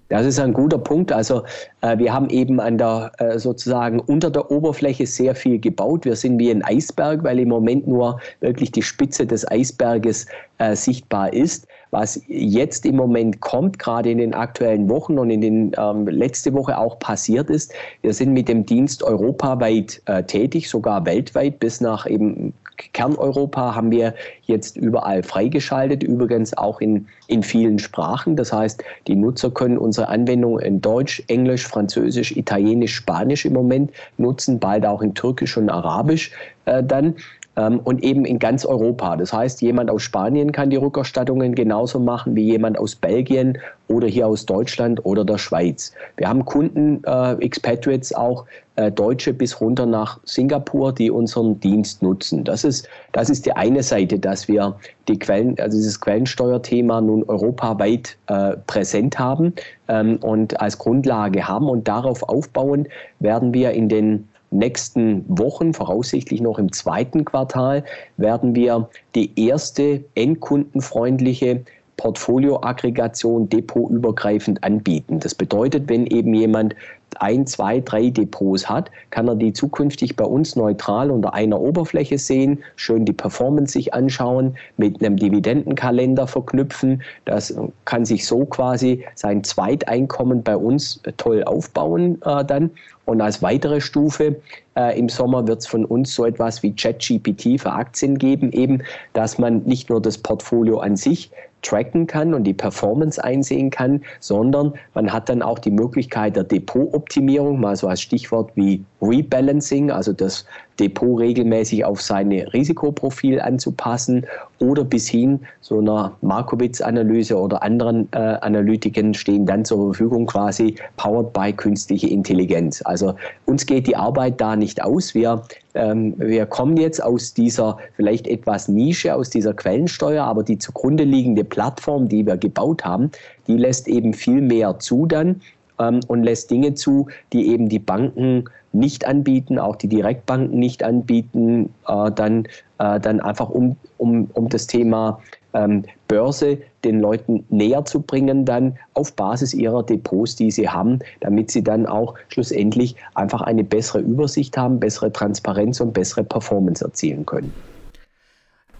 [0.08, 1.12] Das ist ein guter Punkt.
[1.12, 1.44] Also
[1.80, 6.04] äh, wir haben eben an der äh, sozusagen unter der Oberfläche sehr viel gebaut.
[6.04, 10.26] Wir sind wie ein Eisberg, weil im Moment nur wirklich die Spitze des Eisberges
[10.58, 11.66] äh, sichtbar ist.
[11.94, 16.52] Was jetzt im Moment kommt, gerade in den aktuellen Wochen und in den ähm, letzte
[16.52, 21.60] Woche auch passiert ist, wir sind mit dem Dienst europaweit äh, tätig, sogar weltweit.
[21.60, 22.52] Bis nach eben
[22.94, 28.34] Kerneuropa haben wir jetzt überall freigeschaltet, übrigens auch in, in vielen Sprachen.
[28.34, 33.92] Das heißt, die Nutzer können unsere Anwendung in Deutsch, Englisch, Französisch, Italienisch, Spanisch im Moment
[34.18, 36.32] nutzen, bald auch in Türkisch und Arabisch
[36.64, 37.14] äh, dann
[37.56, 39.16] und eben in ganz Europa.
[39.16, 44.08] Das heißt, jemand aus Spanien kann die Rückerstattungen genauso machen wie jemand aus Belgien oder
[44.08, 45.92] hier aus Deutschland oder der Schweiz.
[46.16, 52.02] Wir haben Kunden, äh, Expatriates auch, äh, Deutsche bis runter nach Singapur, die unseren Dienst
[52.02, 52.44] nutzen.
[52.44, 54.74] Das ist, das ist die eine Seite, dass wir
[55.06, 59.52] die Quellen, also dieses Quellensteuerthema nun europaweit äh, präsent haben
[59.88, 62.88] ähm, und als Grundlage haben und darauf aufbauend
[63.20, 67.84] werden wir in den nächsten Wochen, voraussichtlich noch im zweiten Quartal,
[68.16, 71.64] werden wir die erste endkundenfreundliche
[71.96, 75.20] Portfolioaggregation depotübergreifend anbieten.
[75.20, 76.74] Das bedeutet, wenn eben jemand
[77.20, 82.18] ein, zwei, drei Depots hat, kann er die zukünftig bei uns neutral unter einer Oberfläche
[82.18, 87.02] sehen, schön die Performance sich anschauen, mit einem Dividendenkalender verknüpfen.
[87.24, 87.54] Das
[87.84, 92.70] kann sich so quasi sein Zweiteinkommen bei uns toll aufbauen äh, dann.
[93.06, 94.36] Und als weitere Stufe
[94.76, 98.82] äh, im Sommer wird es von uns so etwas wie ChatGPT für Aktien geben, eben,
[99.12, 101.30] dass man nicht nur das Portfolio an sich
[101.64, 106.44] tracken kann und die Performance einsehen kann, sondern man hat dann auch die Möglichkeit der
[106.44, 110.46] Depotoptimierung, mal so als Stichwort wie Rebalancing, also das
[110.80, 114.26] Depot regelmäßig auf seine Risikoprofil anzupassen
[114.58, 120.76] oder bis hin so einer Markowitz-Analyse oder anderen äh, Analytiken stehen dann zur Verfügung quasi
[120.96, 122.82] powered by künstliche Intelligenz.
[122.84, 123.14] Also
[123.46, 125.14] uns geht die Arbeit da nicht aus.
[125.14, 125.42] Wir,
[125.74, 131.04] ähm, wir kommen jetzt aus dieser vielleicht etwas Nische, aus dieser Quellensteuer, aber die zugrunde
[131.04, 133.10] liegende Plattform, die wir gebaut haben,
[133.46, 135.40] die lässt eben viel mehr zu dann
[135.78, 140.82] ähm, und lässt Dinge zu, die eben die Banken nicht anbieten, auch die Direktbanken nicht
[140.82, 142.46] anbieten, äh, dann,
[142.78, 145.20] äh, dann einfach um, um, um das Thema
[145.54, 150.98] ähm, Börse den Leuten näher zu bringen, dann auf Basis ihrer Depots, die sie haben,
[151.20, 156.84] damit sie dann auch schlussendlich einfach eine bessere Übersicht haben, bessere Transparenz und bessere Performance
[156.84, 157.54] erzielen können.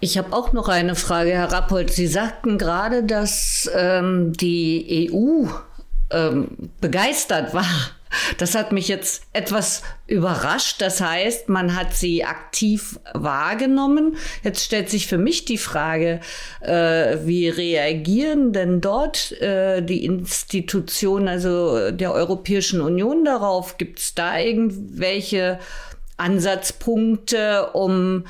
[0.01, 1.91] Ich habe auch noch eine Frage, Herr Rappold.
[1.91, 5.47] Sie sagten gerade, dass ähm, die EU
[6.15, 7.67] ähm, begeistert war.
[8.39, 10.81] Das hat mich jetzt etwas überrascht.
[10.81, 14.17] Das heißt, man hat sie aktiv wahrgenommen.
[14.43, 16.21] Jetzt stellt sich für mich die Frage,
[16.61, 23.79] äh, wie reagieren denn dort äh, die Institutionen, also der Europäischen Union darauf?
[23.79, 25.59] Gibt es da irgendwelche
[26.17, 28.27] Ansatzpunkte, um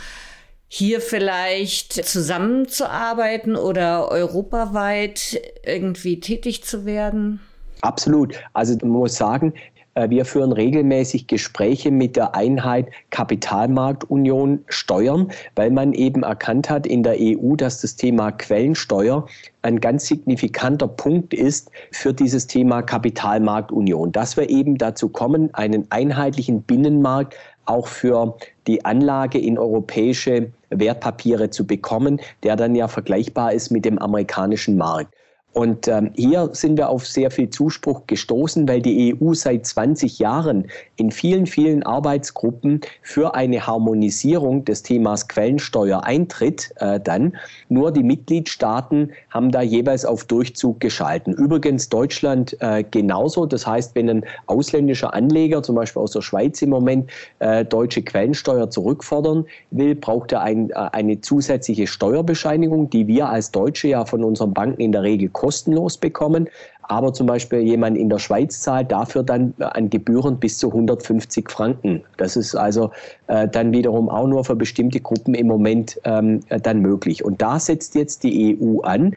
[0.68, 7.40] hier vielleicht zusammenzuarbeiten oder europaweit irgendwie tätig zu werden?
[7.84, 8.40] Absolut.
[8.54, 9.52] Also man muss sagen,
[9.94, 16.86] äh, wir führen regelmäßig Gespräche mit der Einheit Kapitalmarktunion Steuern, weil man eben erkannt hat
[16.86, 19.26] in der EU, dass das Thema Quellensteuer
[19.60, 25.86] ein ganz signifikanter Punkt ist für dieses Thema Kapitalmarktunion, dass wir eben dazu kommen, einen
[25.90, 28.34] einheitlichen Binnenmarkt auch für
[28.66, 34.78] die Anlage in europäische Wertpapiere zu bekommen, der dann ja vergleichbar ist mit dem amerikanischen
[34.78, 35.14] Markt.
[35.54, 40.18] Und ähm, hier sind wir auf sehr viel Zuspruch gestoßen, weil die EU seit 20
[40.18, 46.72] Jahren in vielen, vielen Arbeitsgruppen für eine Harmonisierung des Themas Quellensteuer eintritt.
[46.76, 47.36] Äh, dann
[47.68, 51.32] nur die Mitgliedstaaten haben da jeweils auf Durchzug geschalten.
[51.32, 53.46] Übrigens Deutschland äh, genauso.
[53.46, 58.02] Das heißt, wenn ein ausländischer Anleger, zum Beispiel aus der Schweiz im Moment, äh, deutsche
[58.02, 64.04] Quellensteuer zurückfordern will, braucht er ein, äh, eine zusätzliche Steuerbescheinigung, die wir als Deutsche ja
[64.04, 66.48] von unseren Banken in der Regel kostenlos bekommen.
[66.82, 71.50] Aber zum Beispiel jemand in der Schweiz zahlt dafür dann an Gebühren bis zu 150
[71.50, 72.02] Franken.
[72.16, 72.90] Das ist also
[73.26, 77.24] äh, dann wiederum auch nur für bestimmte Gruppen im Moment ähm, dann möglich.
[77.24, 79.14] Und da setzt jetzt die EU an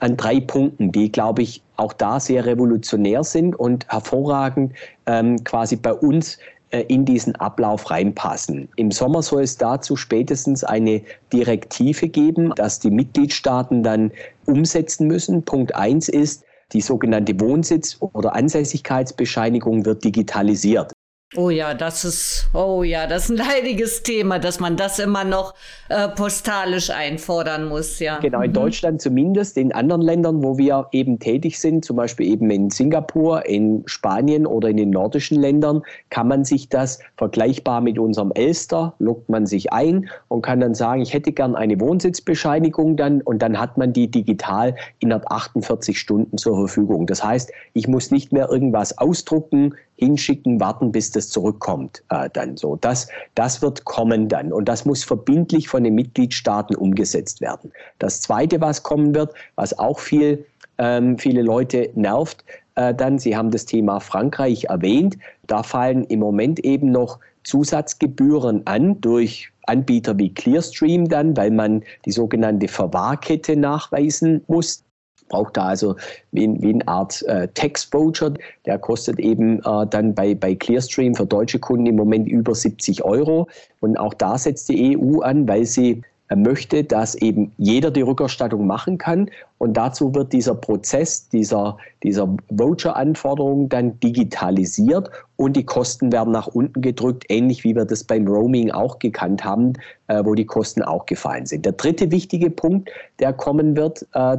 [0.00, 4.72] an drei Punkten, die, glaube ich, auch da sehr revolutionär sind und hervorragend
[5.06, 6.38] ähm, quasi bei uns äh,
[6.70, 8.68] in diesen Ablauf reinpassen.
[8.76, 11.02] Im Sommer soll es dazu spätestens eine
[11.32, 14.12] Direktive geben, dass die Mitgliedstaaten dann
[14.44, 15.44] umsetzen müssen.
[15.44, 20.92] Punkt eins ist, die sogenannte Wohnsitz- oder Ansässigkeitsbescheinigung wird digitalisiert.
[21.36, 25.24] Oh ja, das ist, oh ja, das ist ein leidiges Thema, dass man das immer
[25.24, 25.52] noch
[25.90, 28.18] äh, postalisch einfordern muss, ja.
[28.20, 28.54] Genau, in mhm.
[28.54, 29.58] Deutschland zumindest.
[29.58, 34.46] In anderen Ländern, wo wir eben tätig sind, zum Beispiel eben in Singapur, in Spanien
[34.46, 39.44] oder in den nordischen Ländern, kann man sich das vergleichbar mit unserem Elster, lockt man
[39.44, 43.76] sich ein und kann dann sagen, ich hätte gern eine Wohnsitzbescheinigung dann und dann hat
[43.76, 47.06] man die digital innerhalb 48 Stunden zur Verfügung.
[47.06, 52.02] Das heißt, ich muss nicht mehr irgendwas ausdrucken, hinschicken, warten, bis das zurückkommt.
[52.08, 52.76] Äh, dann so.
[52.76, 54.52] Das, das wird kommen dann.
[54.52, 57.72] Und das muss verbindlich von den Mitgliedstaaten umgesetzt werden.
[57.98, 60.46] Das Zweite, was kommen wird, was auch viel,
[60.78, 62.44] ähm, viele Leute nervt,
[62.76, 68.66] äh, dann, Sie haben das Thema Frankreich erwähnt, da fallen im Moment eben noch Zusatzgebühren
[68.66, 74.84] an durch Anbieter wie Clearstream dann, weil man die sogenannte Verwahrkette nachweisen muss
[75.28, 75.96] braucht da also
[76.32, 78.34] wie, wie eine Art äh, Text-Voucher.
[78.66, 83.04] Der kostet eben äh, dann bei, bei Clearstream für deutsche Kunden im Moment über 70
[83.04, 83.48] Euro.
[83.80, 88.02] Und auch da setzt die EU an, weil sie äh, möchte, dass eben jeder die
[88.02, 89.30] Rückerstattung machen kann.
[89.56, 96.46] Und dazu wird dieser Prozess, dieser, dieser Voucher-Anforderung dann digitalisiert und die Kosten werden nach
[96.46, 99.72] unten gedrückt, ähnlich wie wir das beim Roaming auch gekannt haben,
[100.08, 101.64] äh, wo die Kosten auch gefallen sind.
[101.64, 104.36] Der dritte wichtige Punkt, der kommen wird, äh,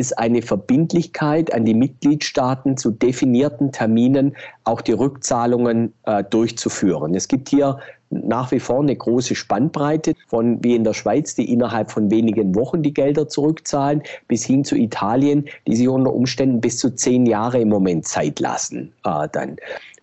[0.00, 4.34] ist eine Verbindlichkeit an die Mitgliedstaaten zu definierten Terminen
[4.64, 7.14] auch die Rückzahlungen äh, durchzuführen.
[7.14, 11.52] Es gibt hier nach wie vor eine große Spannbreite von wie in der Schweiz, die
[11.52, 16.60] innerhalb von wenigen Wochen die Gelder zurückzahlen, bis hin zu Italien, die sich unter Umständen
[16.60, 18.92] bis zu zehn Jahre im Moment Zeit lassen.
[19.04, 19.56] Äh, dann.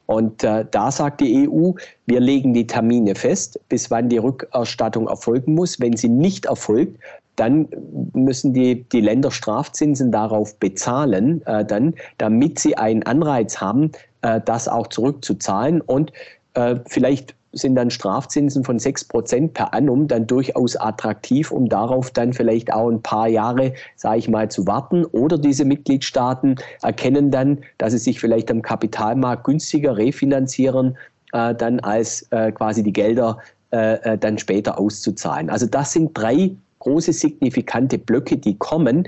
[0.06, 1.72] Und äh, da sagt die EU,
[2.06, 5.82] wir legen die Termine fest, bis wann die Rückerstattung erfolgen muss.
[5.82, 6.98] Wenn sie nicht erfolgt,
[7.38, 7.69] dann
[8.13, 13.91] müssen die, die Länder Strafzinsen darauf bezahlen, äh, dann, damit sie einen Anreiz haben,
[14.23, 15.80] äh, das auch zurückzuzahlen.
[15.82, 16.12] Und
[16.56, 22.34] äh, vielleicht sind dann Strafzinsen von 6% per annum dann durchaus attraktiv, um darauf dann
[22.34, 25.06] vielleicht auch ein paar Jahre, sage ich mal, zu warten.
[25.06, 30.97] Oder diese Mitgliedstaaten erkennen dann, dass sie sich vielleicht am Kapitalmarkt günstiger refinanzieren,
[31.34, 33.38] äh, dann als äh, quasi die Gelder
[33.71, 35.50] äh, äh dann später auszuzahlen.
[35.50, 39.08] Also das sind drei große signifikante Blöcke, die kommen,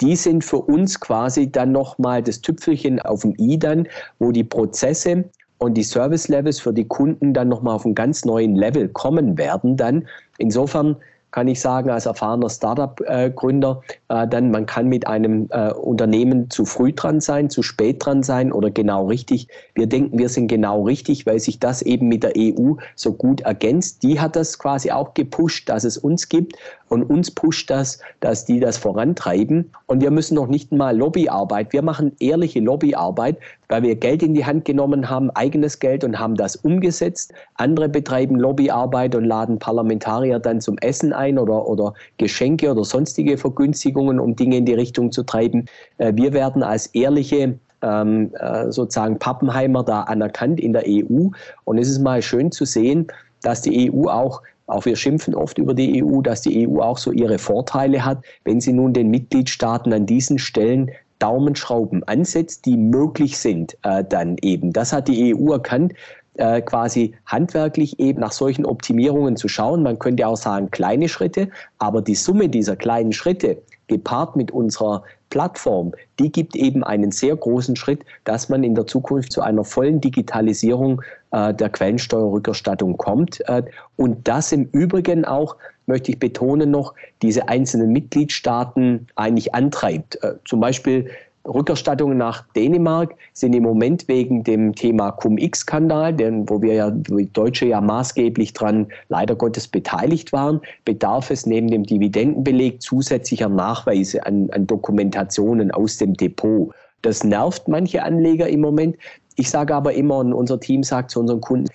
[0.00, 4.44] die sind für uns quasi dann nochmal das Tüpfelchen auf dem i dann, wo die
[4.44, 5.24] Prozesse
[5.58, 9.38] und die Service Levels für die Kunden dann nochmal auf einen ganz neuen Level kommen
[9.38, 10.06] werden dann.
[10.38, 10.96] Insofern
[11.36, 16.64] kann ich sagen, als erfahrener Startup-Gründer, äh, dann man kann mit einem äh, Unternehmen zu
[16.64, 19.48] früh dran sein, zu spät dran sein oder genau richtig.
[19.74, 23.42] Wir denken, wir sind genau richtig, weil sich das eben mit der EU so gut
[23.42, 24.02] ergänzt.
[24.02, 26.56] Die hat das quasi auch gepusht, dass es uns gibt
[26.88, 29.70] und uns pusht das, dass die das vorantreiben.
[29.86, 31.72] Und wir müssen noch nicht mal Lobbyarbeit.
[31.72, 36.18] Wir machen ehrliche Lobbyarbeit, weil wir Geld in die Hand genommen haben, eigenes Geld und
[36.18, 37.32] haben das umgesetzt.
[37.54, 43.36] Andere betreiben Lobbyarbeit und laden Parlamentarier dann zum Essen ein oder, oder Geschenke oder sonstige
[43.36, 45.66] Vergünstigungen, um Dinge in die Richtung zu treiben.
[45.98, 51.28] Äh, wir werden als ehrliche ähm, äh, sozusagen Pappenheimer da anerkannt in der EU.
[51.64, 53.06] Und es ist mal schön zu sehen,
[53.42, 56.98] dass die EU auch auch wir schimpfen oft über die EU, dass die EU auch
[56.98, 58.24] so ihre Vorteile hat.
[58.44, 64.36] Wenn sie nun den Mitgliedstaaten an diesen Stellen Daumenschrauben ansetzt, die möglich sind, äh, dann
[64.42, 64.72] eben.
[64.72, 65.94] Das hat die EU erkannt,
[66.34, 69.82] äh, quasi handwerklich eben nach solchen Optimierungen zu schauen.
[69.82, 71.48] Man könnte auch sagen kleine Schritte,
[71.78, 77.36] aber die Summe dieser kleinen Schritte gepaart mit unserer Plattform, die gibt eben einen sehr
[77.36, 83.46] großen Schritt, dass man in der Zukunft zu einer vollen Digitalisierung äh, der Quellensteuerrückerstattung kommt.
[83.48, 83.62] Äh,
[83.96, 90.22] und das im Übrigen auch möchte ich betonen noch, diese einzelnen Mitgliedstaaten eigentlich antreibt.
[90.22, 91.10] Äh, zum Beispiel
[91.46, 96.16] Rückerstattungen nach Dänemark sind im Moment wegen dem Thema Cum-X-Skandal,
[96.48, 101.68] wo wir ja, die Deutsche ja maßgeblich dran leider Gottes beteiligt waren, bedarf es neben
[101.68, 106.72] dem Dividendenbeleg zusätzlicher Nachweise an, an Dokumentationen aus dem Depot.
[107.02, 108.96] Das nervt manche Anleger im Moment.
[109.36, 111.68] Ich sage aber immer, und unser Team sagt zu unseren Kunden,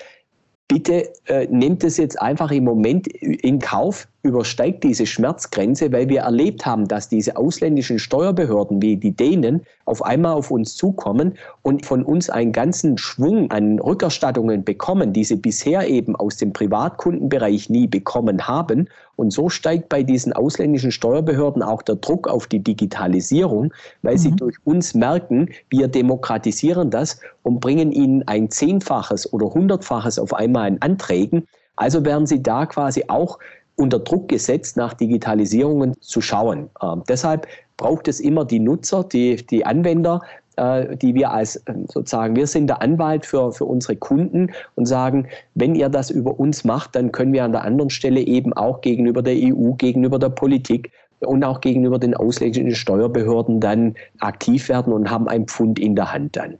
[0.71, 6.21] bitte äh, nehmt es jetzt einfach im Moment in Kauf, übersteigt diese Schmerzgrenze, weil wir
[6.21, 11.86] erlebt haben, dass diese ausländischen Steuerbehörden wie die Dänen auf einmal auf uns zukommen und
[11.86, 17.69] von uns einen ganzen Schwung an Rückerstattungen bekommen, die sie bisher eben aus dem Privatkundenbereich
[17.69, 18.88] nie bekommen haben.
[19.21, 24.17] Und so steigt bei diesen ausländischen Steuerbehörden auch der Druck auf die Digitalisierung, weil mhm.
[24.17, 30.34] sie durch uns merken, wir demokratisieren das und bringen ihnen ein Zehnfaches oder Hundertfaches auf
[30.34, 31.47] einmal an Anträgen.
[31.75, 33.38] Also werden sie da quasi auch
[33.75, 36.71] unter Druck gesetzt, nach Digitalisierungen zu schauen.
[36.81, 37.45] Ähm, deshalb
[37.77, 40.22] braucht es immer die Nutzer, die, die Anwender,
[40.58, 45.28] die wir als äh, sozusagen, wir sind der Anwalt für, für unsere Kunden und sagen,
[45.56, 48.82] wenn ihr das über uns macht, dann können wir an der anderen Stelle eben auch
[48.82, 54.93] gegenüber der EU, gegenüber der Politik und auch gegenüber den ausländischen Steuerbehörden dann aktiv werden
[54.93, 56.58] und haben ein Pfund in der Hand dann.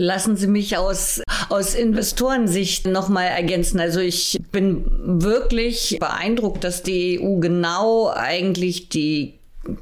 [0.00, 3.80] Lassen Sie mich aus, aus Investorensicht nochmal ergänzen.
[3.80, 4.84] Also ich bin
[5.20, 9.40] wirklich beeindruckt, dass die EU genau eigentlich die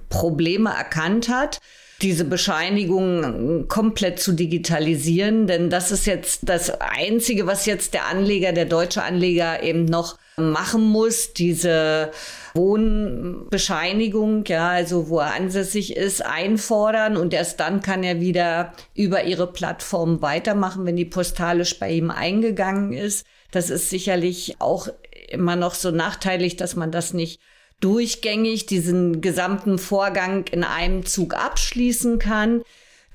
[0.09, 1.61] Probleme erkannt hat
[2.03, 8.53] diese Bescheinigung komplett zu digitalisieren, denn das ist jetzt das Einzige, was jetzt der Anleger,
[8.53, 12.11] der deutsche Anleger eben noch machen muss, diese
[12.53, 17.17] Wohnbescheinigung, ja, also wo er ansässig ist, einfordern.
[17.17, 22.11] Und erst dann kann er wieder über ihre Plattform weitermachen, wenn die postalisch bei ihm
[22.11, 23.27] eingegangen ist.
[23.51, 24.89] Das ist sicherlich auch
[25.31, 27.41] immer noch so nachteilig, dass man das nicht
[27.81, 32.63] durchgängig diesen gesamten Vorgang in einem Zug abschließen kann.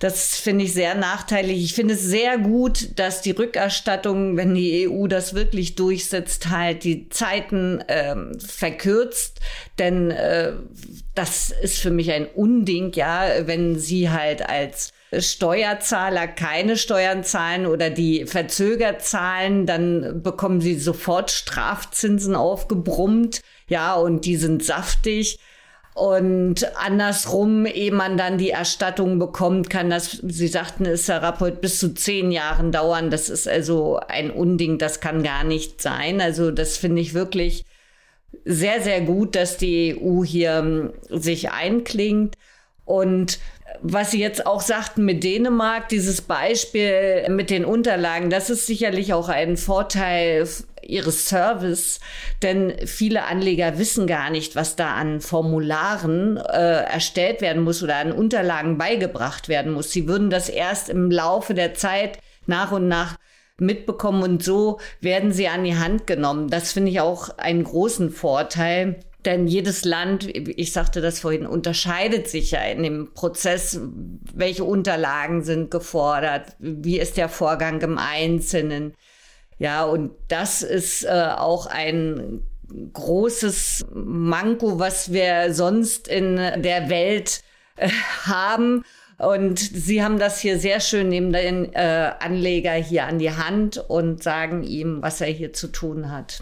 [0.01, 1.64] Das finde ich sehr nachteilig.
[1.64, 6.84] Ich finde es sehr gut, dass die Rückerstattung, wenn die EU das wirklich durchsetzt, halt
[6.84, 9.41] die Zeiten ähm, verkürzt.
[9.78, 10.53] Denn äh,
[11.14, 17.68] das ist für mich ein Unding, ja, wenn sie halt als Steuerzahler keine Steuern zahlen
[17.68, 23.41] oder die verzögert zahlen, dann bekommen sie sofort Strafzinsen aufgebrummt.
[23.72, 25.39] Ja, und die sind saftig.
[25.93, 31.80] Und andersrum, ehe man dann die Erstattung bekommt, kann das, Sie sagten, es Rapport bis
[31.80, 33.09] zu zehn Jahren dauern.
[33.09, 36.19] Das ist also ein Unding, das kann gar nicht sein.
[36.19, 37.63] Also das finde ich wirklich
[38.43, 42.36] sehr, sehr gut, dass die EU hier ähm, sich einklingt.
[42.84, 43.39] Und
[43.82, 49.13] was Sie jetzt auch sagten mit Dänemark, dieses Beispiel mit den Unterlagen, das ist sicherlich
[49.13, 50.47] auch ein Vorteil
[50.82, 51.99] ihres Service,
[52.41, 57.97] denn viele Anleger wissen gar nicht, was da an Formularen äh, erstellt werden muss oder
[57.97, 59.91] an Unterlagen beigebracht werden muss.
[59.91, 63.17] Sie würden das erst im Laufe der Zeit nach und nach
[63.57, 66.49] mitbekommen und so werden sie an die Hand genommen.
[66.49, 68.99] Das finde ich auch einen großen Vorteil.
[69.26, 73.80] Denn jedes Land, ich sagte das vorhin, unterscheidet sich ja in dem Prozess,
[74.34, 78.93] welche Unterlagen sind gefordert, wie ist der Vorgang im Einzelnen.
[79.59, 82.41] Ja, und das ist äh, auch ein
[82.93, 87.43] großes Manko, was wir sonst in der Welt
[87.76, 87.89] äh,
[88.26, 88.84] haben.
[89.19, 93.78] Und Sie haben das hier sehr schön neben den äh, Anleger hier an die Hand
[93.78, 96.41] und sagen ihm, was er hier zu tun hat.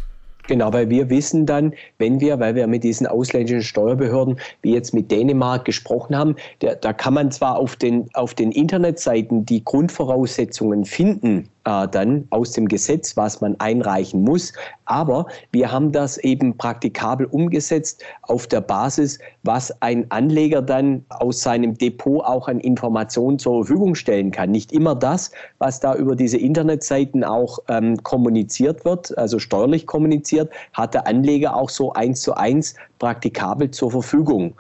[0.50, 4.96] Genau, weil wir wissen dann, wenn wir, weil wir mit diesen ausländischen Steuerbehörden, wie jetzt
[4.96, 9.64] mit Dänemark gesprochen haben, der, da kann man zwar auf den, auf den Internetseiten die
[9.64, 14.54] Grundvoraussetzungen finden, äh, dann aus dem Gesetz, was man einreichen muss.
[14.86, 21.42] Aber wir haben das eben praktikabel umgesetzt auf der Basis, was ein Anleger dann aus
[21.42, 24.50] seinem Depot auch an Informationen zur Verfügung stellen kann.
[24.50, 30.52] Nicht immer das, was da über diese Internetseiten auch ähm, kommuniziert wird, also steuerlich kommuniziert,
[30.74, 34.56] hat der Anleger auch so eins zu eins praktikabel zur Verfügung.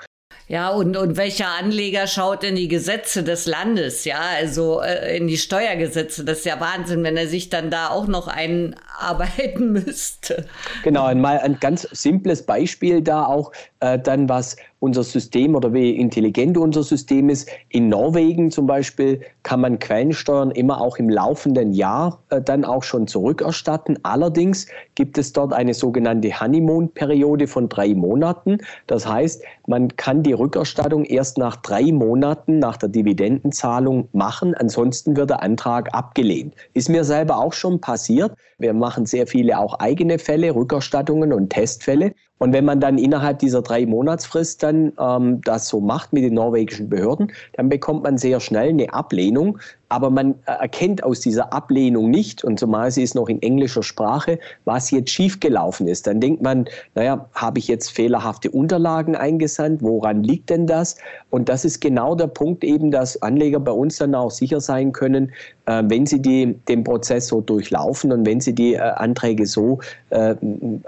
[0.50, 5.28] Ja, und, und welcher Anleger schaut in die Gesetze des Landes, ja, also äh, in
[5.28, 6.26] die Steuergesetze?
[6.26, 10.45] Das ist ja Wahnsinn, wenn er sich dann da auch noch einarbeiten müsste.
[10.84, 15.91] Genau, einmal ein ganz simples Beispiel da auch, äh, dann was unser System oder wie
[15.91, 17.49] intelligent unser System ist.
[17.69, 22.84] In Norwegen zum Beispiel kann man Quellensteuern immer auch im laufenden Jahr äh, dann auch
[22.84, 23.99] schon zurückerstatten.
[24.03, 28.59] Allerdings gibt es dort eine sogenannte Honeymoon-Periode von drei Monaten.
[28.88, 34.55] Das heißt, man kann die Rückerstattung erst nach drei Monaten nach der Dividendenzahlung machen.
[34.55, 36.55] Ansonsten wird der Antrag abgelehnt.
[36.73, 38.34] Ist mir selber auch schon passiert.
[38.57, 42.13] Wir machen sehr viele auch eigene Fälle, Rückerstattungen und Testfälle.
[42.40, 46.34] Und wenn man dann innerhalb dieser drei Monatsfrist dann ähm, das so macht mit den
[46.34, 49.60] norwegischen Behörden, dann bekommt man sehr schnell eine Ablehnung
[49.90, 53.84] aber man äh, erkennt aus dieser Ablehnung nicht, und zumal sie ist noch in englischer
[53.84, 56.08] Sprache, was jetzt schiefgelaufen ist.
[56.08, 56.66] Dann denkt man,
[56.96, 59.82] naja, habe ich jetzt fehlerhafte Unterlagen eingesandt?
[59.82, 60.96] Woran liegt denn das?
[61.32, 64.92] Und das ist genau der Punkt eben, dass Anleger bei uns dann auch sicher sein
[64.92, 65.32] können,
[65.70, 69.80] äh, wenn sie die, den Prozess so durchlaufen und wenn sie die äh, Anträge so
[70.09, 70.36] äh,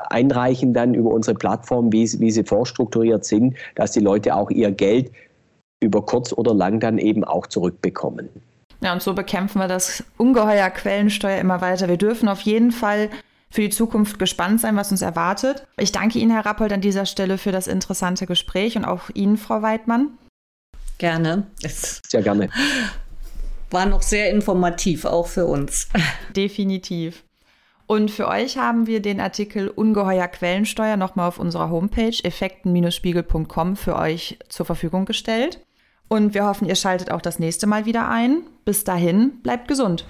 [0.09, 4.71] einreichen, dann über unsere Plattform, wie, wie sie vorstrukturiert sind, dass die Leute auch ihr
[4.71, 5.11] Geld
[5.81, 8.29] über kurz oder lang dann eben auch zurückbekommen.
[8.83, 11.87] Ja, und so bekämpfen wir das ungeheuer Quellensteuer immer weiter.
[11.87, 13.09] Wir dürfen auf jeden Fall
[13.51, 15.67] für die Zukunft gespannt sein, was uns erwartet.
[15.77, 19.37] Ich danke Ihnen, Herr Rappold, an dieser Stelle für das interessante Gespräch und auch Ihnen,
[19.37, 20.17] Frau Weidmann.
[20.97, 21.45] Gerne.
[21.59, 22.49] Sehr gerne.
[23.71, 25.87] War noch sehr informativ, auch für uns.
[26.35, 27.23] Definitiv.
[27.87, 33.97] Und für euch haben wir den Artikel Ungeheuer Quellensteuer nochmal auf unserer Homepage effekten-spiegel.com für
[33.97, 35.65] euch zur Verfügung gestellt.
[36.07, 38.43] Und wir hoffen, ihr schaltet auch das nächste Mal wieder ein.
[38.65, 40.05] Bis dahin, bleibt gesund.